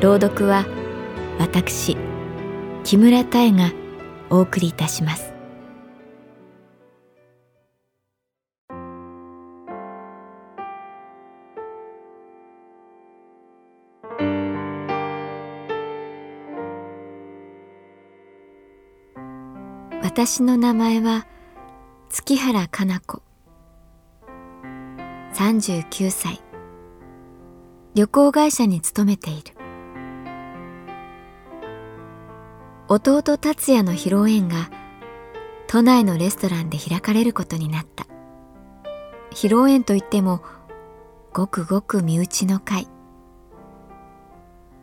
[0.00, 0.64] 朗読は
[1.38, 1.94] 私
[2.84, 3.70] 木村多江が
[4.30, 5.34] お送りいたします。
[20.02, 21.26] 私の名前は
[22.08, 23.20] 月原かな子。
[25.34, 26.40] 39歳。
[27.94, 29.59] 旅行会社に勤めている。
[32.92, 34.68] 弟達也の披露宴が
[35.68, 38.04] 都内のレストランで開かれることになった。
[39.30, 40.42] 披露宴といっても
[41.32, 42.88] ごくごく身内の会。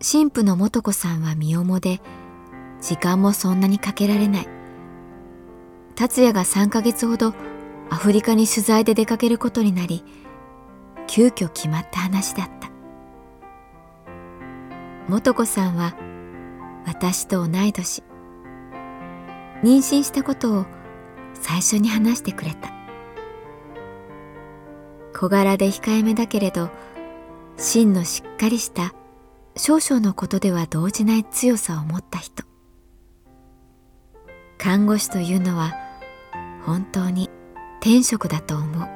[0.00, 2.00] 神父の素子さんは身重で
[2.80, 4.48] 時間もそんなにかけられない。
[5.96, 7.34] 達也が3ヶ月ほど
[7.90, 10.04] アフリカに取材で出かけることになり
[11.08, 12.70] 急遽決まった話だった。
[15.10, 15.96] 素子さんは
[16.88, 18.02] 私と同い年。
[19.62, 20.66] 妊娠したことを
[21.34, 22.72] 最初に話してくれた。
[25.14, 26.70] 小柄で控えめだけれど
[27.58, 28.94] 芯のしっかりした
[29.56, 32.44] 少々のことでは動じない強さを持った人。
[34.56, 35.74] 看護師というのは
[36.64, 37.28] 本当に
[37.80, 38.88] 天職だと思う。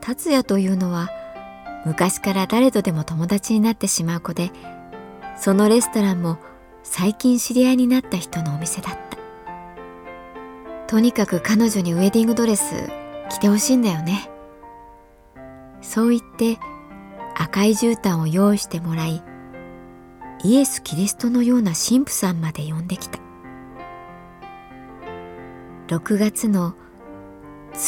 [0.00, 1.10] 達也というのは
[1.86, 4.50] 昔から誰とでも友達になってしまう子で
[5.40, 6.38] そのレストランも
[6.82, 9.18] 最近知り合いになった人のお店だった。
[10.88, 12.90] とにかく彼女にウェディングドレス
[13.30, 14.30] 着てほしいんだよね。
[15.80, 16.58] そう言って
[17.36, 19.22] 赤い絨毯を用意してもらい
[20.42, 23.20] イエス・キリストのような神父さんまで呼んできた。
[25.88, 26.74] 6月の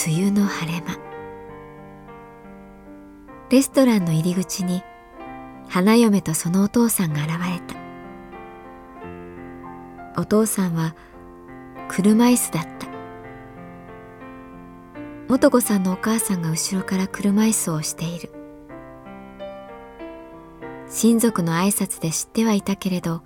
[0.06, 0.98] 梅雨の晴れ間。
[3.50, 4.82] レストランの入り口に
[5.70, 7.60] 花嫁とそのお父さんが現れ
[10.14, 10.20] た。
[10.20, 10.96] お父さんは
[11.88, 12.88] 車椅子だった。
[15.28, 18.32] 素子さんのお母さんが後ろから車椅子をしている。
[20.88, 23.22] 親族の挨拶で知ってはいたけれど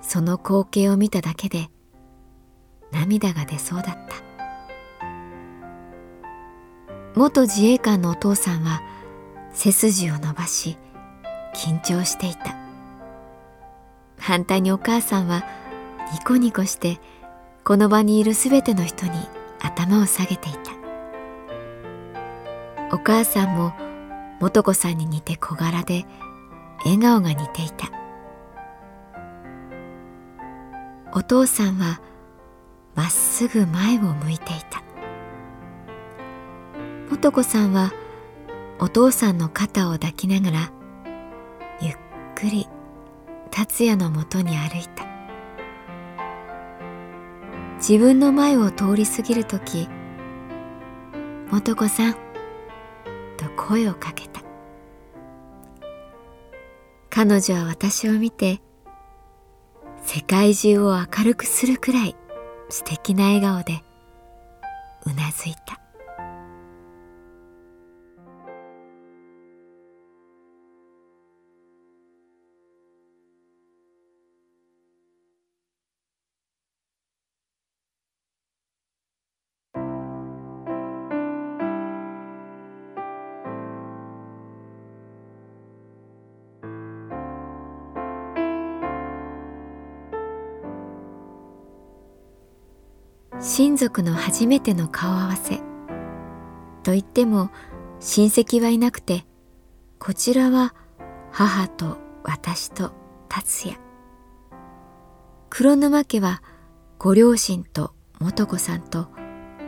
[0.00, 1.68] その光景を見ただけで
[2.92, 4.14] 涙が出そうだった。
[7.16, 8.82] 元自衛官のお父さんは
[9.52, 10.78] 背筋を伸ばし
[11.54, 12.56] 緊張していた。
[14.18, 15.44] 反対にお母さんは
[16.12, 17.00] ニコニコして
[17.64, 19.12] この場にいるすべての人に
[19.60, 20.72] 頭を下げていた。
[22.92, 23.72] お母さんも
[24.40, 26.04] 素子さんに似て小柄で
[26.84, 27.90] 笑顔が似ていた。
[31.12, 32.00] お父さんは
[32.94, 34.82] まっすぐ前を向いていた。
[37.22, 37.92] 素子さんは
[38.78, 40.72] お父さんの肩を抱きながら
[42.44, 42.68] くり
[43.50, 45.06] 達也のもとに歩いた。
[47.76, 49.88] 自分の前を通り過ぎる時
[51.50, 52.14] 「素子さん」
[53.38, 54.42] と声をかけた。
[57.08, 58.60] 彼女は私を見て
[60.02, 62.16] 世界中を明るくするくらい
[62.68, 63.82] 素敵な笑顔で
[65.06, 65.83] うなずいた。
[93.46, 95.58] 親族の初めての顔合わせ。
[96.82, 97.50] と言っても
[98.00, 99.26] 親戚はいなくて
[99.98, 100.74] こちらは
[101.30, 102.92] 母と私と
[103.28, 103.78] 達也。
[105.50, 106.42] 黒沼家は
[106.98, 109.08] ご両親と素子さんと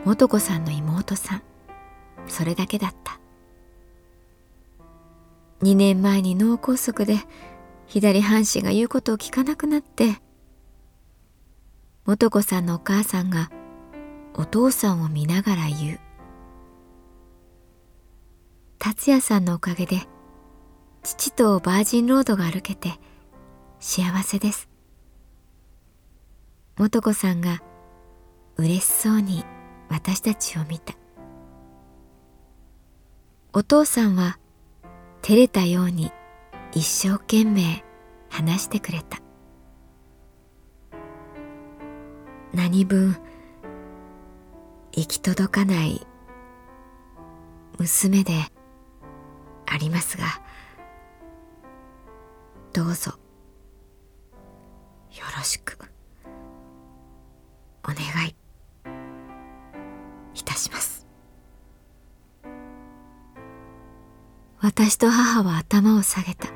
[0.05, 1.43] 素子さんの妹さん。
[2.25, 3.19] それだけだった。
[5.61, 7.19] 2年前に脳梗塞で
[7.85, 10.19] 左半身が言うことを聞かなくなって
[12.07, 13.51] 素子さんのお母さんが
[14.37, 15.99] お父さんを見ながら言う。
[18.77, 20.01] 達也さんのおかげで
[21.01, 22.93] 父とバージンロードが歩けて
[23.79, 24.69] 幸せです。
[26.77, 27.63] 素子さんが
[28.55, 29.43] 嬉しそうに
[29.89, 30.93] 私たちを見た。
[33.53, 34.37] お父さんは
[35.23, 36.11] 照れたように
[36.73, 37.83] 一生懸命
[38.29, 39.19] 話してくれた。
[42.53, 43.17] 何分
[44.97, 46.07] 行き届かない
[47.77, 48.33] 娘で
[49.67, 50.23] ありますが
[52.73, 53.11] どうぞ
[55.11, 55.77] よろしく
[57.83, 58.35] お願い
[60.33, 61.05] いたします。
[64.59, 66.49] 私と母は頭を下げた。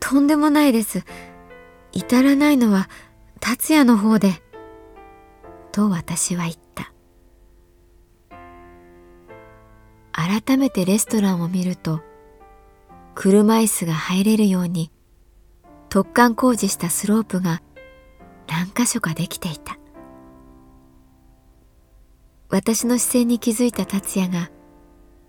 [0.00, 1.04] とんでもないです。
[1.92, 2.90] 至らないのは
[3.38, 4.42] 達也の方で。
[5.72, 6.92] と私は言った。
[10.12, 12.00] 改めてレストランを見ると
[13.14, 14.92] 車椅子が入れるように
[15.88, 17.62] 突貫工事したスロープが
[18.46, 19.78] 何箇所かできていた。
[22.50, 24.50] 私の視線に気づいた達也が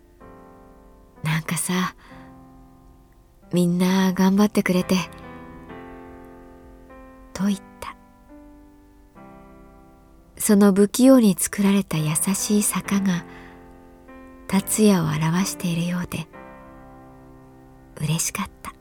[1.24, 1.96] 「なんかさ
[3.54, 4.98] みんな頑張ってくれて」
[7.34, 7.73] と言った。
[10.45, 13.24] その不器用に作られた優しい坂が
[14.45, 16.28] 達也を表しているようで
[18.01, 18.73] 嬉しかった。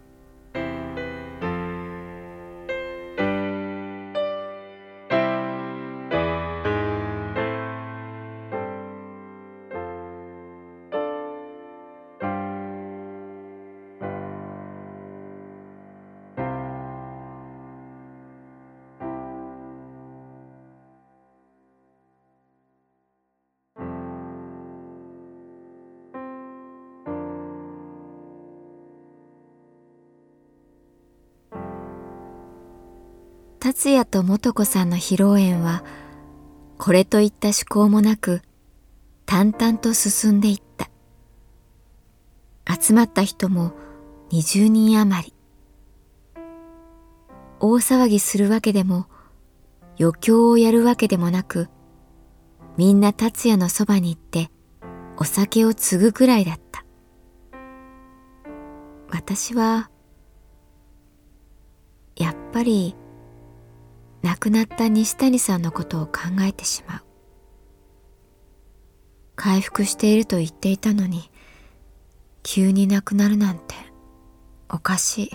[33.62, 35.85] 達也と素子さんの披露宴は
[36.79, 38.43] これといった趣向もなく
[39.25, 40.91] 淡々と進んでいった。
[42.69, 43.70] 集まった人も
[44.32, 45.35] 20人余り。
[47.61, 49.06] 大騒ぎするわけでも
[49.97, 51.69] 余興をやるわけでもなく
[52.76, 54.50] みんな達也のそばに行って
[55.17, 56.85] お酒を継ぐくらいだった。
[59.08, 59.88] 私は
[62.17, 62.97] やっぱり
[64.23, 67.01] 亡くなった西谷さんのことを考えてしまう。
[69.35, 71.31] 回復していると言っていたのに
[72.43, 73.75] 急に亡くなるなんて
[74.69, 75.31] おかしい。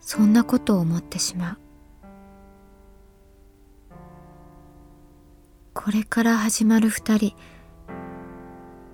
[0.00, 1.58] そんなことを思ってしまう。
[5.74, 7.34] これから始まる二人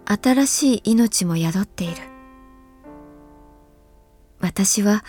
[0.07, 1.95] 新しい命も宿っている。
[4.41, 5.05] 私は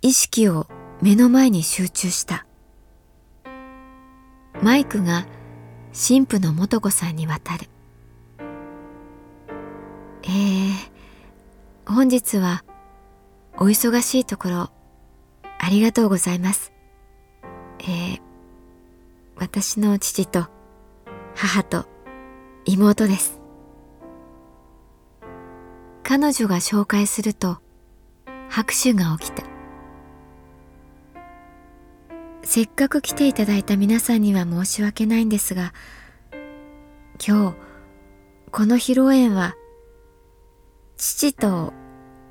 [0.00, 0.66] 意識を
[1.04, 2.46] 目の前に集中した。
[4.62, 5.26] マイクが
[5.92, 7.66] 神父の素子さんに渡る。
[10.22, 10.72] えー、
[11.84, 12.64] 本日は
[13.58, 14.70] お忙しいところ
[15.58, 16.72] ありがとうございます。
[17.80, 18.20] えー、
[19.36, 20.46] 私の父と
[21.34, 21.84] 母と
[22.64, 23.42] 妹です。
[26.02, 27.58] 彼女が紹介すると
[28.48, 29.53] 拍手が起きた。
[32.44, 35.72] せっかく来ていただいた皆さんには申し訳ないんですが
[37.24, 37.56] 今日
[38.50, 39.54] この披露宴は
[40.96, 41.72] 父と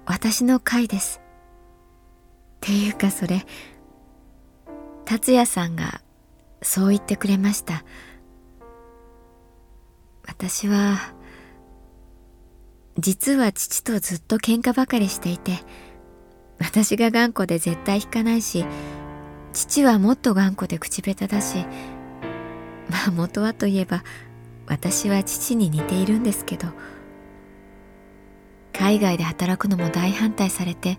[0.06, 1.20] 私の会です。
[1.20, 3.46] っていうかそれ
[5.06, 6.02] 達也さんが
[6.62, 7.84] そう言ってくれました。
[10.26, 11.14] 私は
[12.98, 15.60] 実は父とずっと喧嘩ばかりしていて
[16.60, 18.66] 私が頑固で絶対引かないし
[19.54, 21.66] 父はもっと頑固で口下手だし
[22.90, 24.04] まあ元はといえば
[24.66, 26.68] 私は父に似ているんですけど
[28.74, 30.98] 海外で働くのも大反対されて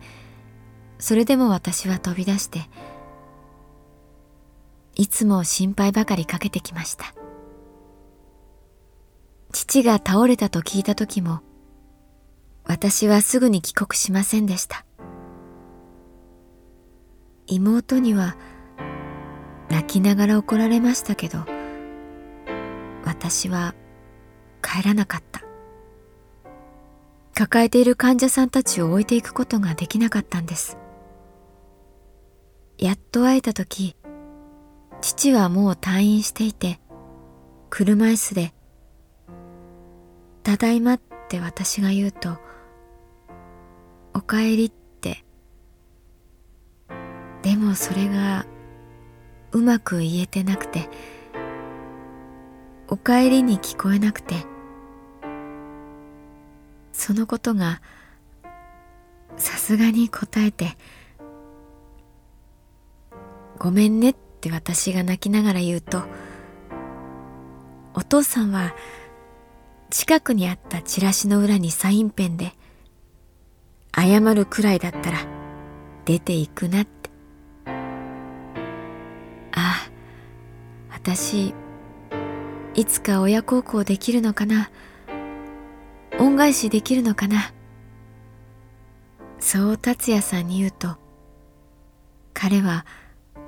[0.98, 2.60] それでも私は飛び出して
[4.94, 7.14] いつも心配ばかりかけてきました。
[9.54, 11.40] 父が倒れたと聞いた時も
[12.64, 14.84] 私はすぐに帰国しませんでした。
[17.46, 18.36] 妹には
[19.70, 21.44] 泣きながら怒られましたけど
[23.04, 23.74] 私は
[24.62, 25.44] 帰らなかった。
[27.34, 30.78] 抱えている患者さんたちを置いていくことができなかったんです。
[32.78, 33.96] やっと会えた時
[35.00, 36.80] 父はもう退院していて
[37.70, 38.54] 車椅子で
[40.42, 42.36] 「ただいま」って私が言うと
[44.14, 44.83] 「おかえり」って
[47.44, 48.46] でもそれが
[49.52, 50.88] うまく言えてなくて
[52.88, 54.46] 「おかえり」に聞こえなくて
[56.94, 57.82] そのことが
[59.36, 60.78] さすがに答えて
[63.60, 66.02] 「ごめんね」って私が泣きながら言うと
[67.92, 68.74] お父さんは
[69.90, 72.54] 近くにあったチラシの裏にサインペンで
[73.94, 75.18] 謝るくらいだったら
[76.06, 77.03] 出ていくなって
[81.06, 81.52] 私
[82.72, 84.70] いつか親孝行できるのかな？
[86.18, 87.52] 恩返しできるのかな？
[89.38, 90.96] そう達也さんに言うと
[92.32, 92.86] 彼は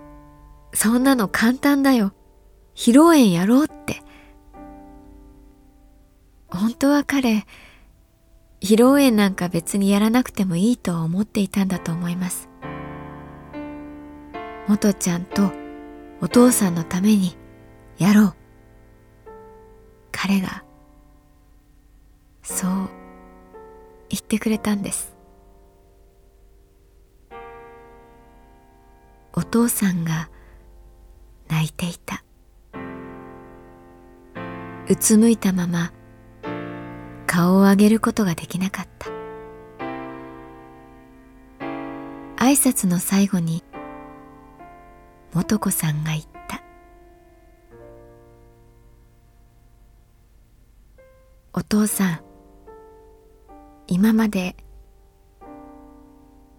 [0.75, 2.12] 「そんなの簡単だよ。
[2.75, 4.02] 披露宴やろう」って。
[6.48, 7.46] 本当は彼
[8.60, 12.50] 披露宴なんか別にやらなくてもいいと思っていたんだと思います。
[14.68, 15.52] 元ちゃんと
[16.20, 17.34] お父さんのために。
[17.99, 18.35] やろう。
[20.12, 20.65] 彼が
[22.43, 22.71] そう
[24.09, 25.15] 言ってくれたんです。
[29.33, 30.31] お父さんが
[31.49, 32.25] 泣いていた。
[34.88, 35.93] うつむいたまま
[37.26, 39.11] 顔を上げることができなかった。
[42.37, 43.65] 挨拶の最後に
[45.33, 46.29] 素子さんが言った
[51.68, 52.20] 「父さん
[53.88, 54.54] 今まで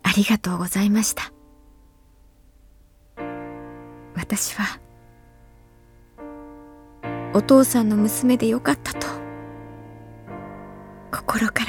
[0.04, 1.32] ありがとうございました。
[4.16, 4.80] 私は
[7.34, 9.08] お父さんの娘でよかったと
[11.12, 11.64] 心か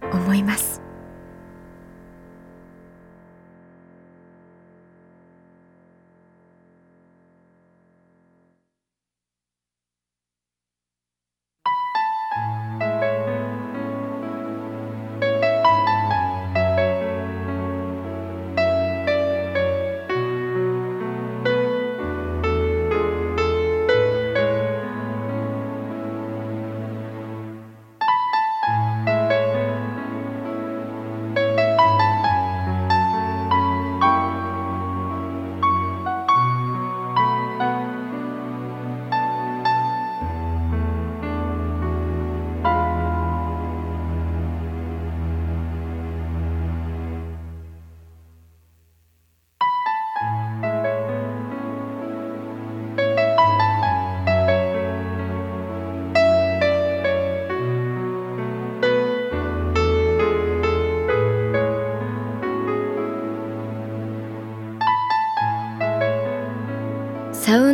[0.00, 0.71] ら思います。